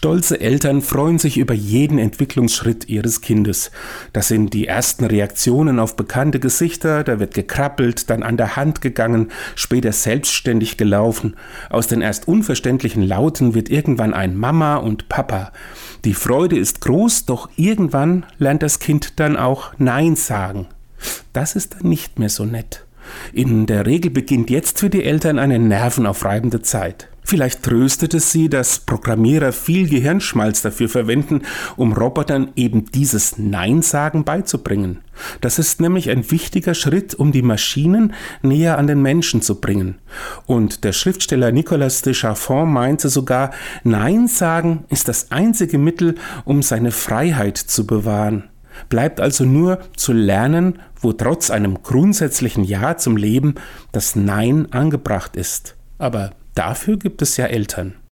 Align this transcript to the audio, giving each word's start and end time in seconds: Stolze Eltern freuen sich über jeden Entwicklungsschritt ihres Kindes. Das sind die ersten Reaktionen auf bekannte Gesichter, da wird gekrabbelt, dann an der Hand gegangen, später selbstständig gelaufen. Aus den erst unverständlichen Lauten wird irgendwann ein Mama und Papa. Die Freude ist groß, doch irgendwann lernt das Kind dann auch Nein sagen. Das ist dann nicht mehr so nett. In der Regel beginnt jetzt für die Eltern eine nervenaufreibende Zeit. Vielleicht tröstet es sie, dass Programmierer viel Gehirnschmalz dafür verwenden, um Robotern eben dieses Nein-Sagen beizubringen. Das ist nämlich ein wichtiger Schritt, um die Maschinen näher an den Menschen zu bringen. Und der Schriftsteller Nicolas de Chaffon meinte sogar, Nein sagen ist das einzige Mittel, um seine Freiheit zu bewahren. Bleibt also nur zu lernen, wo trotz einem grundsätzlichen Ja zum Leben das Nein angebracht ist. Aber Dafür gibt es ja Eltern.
Stolze 0.00 0.40
Eltern 0.40 0.80
freuen 0.80 1.18
sich 1.18 1.36
über 1.36 1.52
jeden 1.52 1.98
Entwicklungsschritt 1.98 2.88
ihres 2.88 3.20
Kindes. 3.20 3.70
Das 4.14 4.28
sind 4.28 4.54
die 4.54 4.66
ersten 4.66 5.04
Reaktionen 5.04 5.78
auf 5.78 5.94
bekannte 5.94 6.40
Gesichter, 6.40 7.04
da 7.04 7.20
wird 7.20 7.34
gekrabbelt, 7.34 8.08
dann 8.08 8.22
an 8.22 8.38
der 8.38 8.56
Hand 8.56 8.80
gegangen, 8.80 9.30
später 9.56 9.92
selbstständig 9.92 10.78
gelaufen. 10.78 11.36
Aus 11.68 11.86
den 11.86 12.00
erst 12.00 12.28
unverständlichen 12.28 13.02
Lauten 13.02 13.52
wird 13.52 13.68
irgendwann 13.68 14.14
ein 14.14 14.38
Mama 14.38 14.76
und 14.76 15.10
Papa. 15.10 15.52
Die 16.06 16.14
Freude 16.14 16.58
ist 16.58 16.80
groß, 16.80 17.26
doch 17.26 17.50
irgendwann 17.56 18.24
lernt 18.38 18.62
das 18.62 18.78
Kind 18.78 19.20
dann 19.20 19.36
auch 19.36 19.74
Nein 19.76 20.16
sagen. 20.16 20.66
Das 21.34 21.54
ist 21.54 21.74
dann 21.74 21.90
nicht 21.90 22.18
mehr 22.18 22.30
so 22.30 22.46
nett. 22.46 22.86
In 23.34 23.66
der 23.66 23.84
Regel 23.84 24.10
beginnt 24.10 24.48
jetzt 24.48 24.78
für 24.78 24.88
die 24.88 25.04
Eltern 25.04 25.38
eine 25.38 25.58
nervenaufreibende 25.58 26.62
Zeit. 26.62 27.10
Vielleicht 27.30 27.62
tröstet 27.62 28.12
es 28.14 28.32
sie, 28.32 28.48
dass 28.48 28.80
Programmierer 28.80 29.52
viel 29.52 29.88
Gehirnschmalz 29.88 30.62
dafür 30.62 30.88
verwenden, 30.88 31.42
um 31.76 31.92
Robotern 31.92 32.50
eben 32.56 32.86
dieses 32.86 33.38
Nein-Sagen 33.38 34.24
beizubringen. 34.24 34.98
Das 35.40 35.60
ist 35.60 35.80
nämlich 35.80 36.10
ein 36.10 36.28
wichtiger 36.32 36.74
Schritt, 36.74 37.14
um 37.14 37.30
die 37.30 37.42
Maschinen 37.42 38.14
näher 38.42 38.78
an 38.78 38.88
den 38.88 39.00
Menschen 39.00 39.42
zu 39.42 39.60
bringen. 39.60 39.98
Und 40.46 40.82
der 40.82 40.90
Schriftsteller 40.90 41.52
Nicolas 41.52 42.02
de 42.02 42.14
Chaffon 42.14 42.72
meinte 42.72 43.08
sogar, 43.08 43.52
Nein 43.84 44.26
sagen 44.26 44.84
ist 44.88 45.06
das 45.06 45.30
einzige 45.30 45.78
Mittel, 45.78 46.16
um 46.44 46.62
seine 46.62 46.90
Freiheit 46.90 47.58
zu 47.58 47.86
bewahren. 47.86 48.50
Bleibt 48.88 49.20
also 49.20 49.44
nur 49.44 49.78
zu 49.94 50.12
lernen, 50.12 50.80
wo 51.00 51.12
trotz 51.12 51.52
einem 51.52 51.84
grundsätzlichen 51.84 52.64
Ja 52.64 52.96
zum 52.96 53.16
Leben 53.16 53.54
das 53.92 54.16
Nein 54.16 54.72
angebracht 54.72 55.36
ist. 55.36 55.76
Aber 55.96 56.32
Dafür 56.54 56.98
gibt 56.98 57.22
es 57.22 57.36
ja 57.36 57.46
Eltern. 57.46 57.94